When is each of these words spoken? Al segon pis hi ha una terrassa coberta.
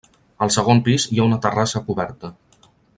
Al 0.45 0.51
segon 0.55 0.81
pis 0.87 1.05
hi 1.11 1.21
ha 1.21 1.27
una 1.29 1.39
terrassa 1.45 1.85
coberta. 1.91 2.35